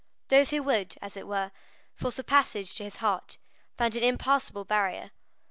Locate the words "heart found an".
2.95-4.01